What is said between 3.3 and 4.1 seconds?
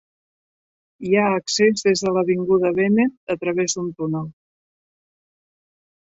a través d'un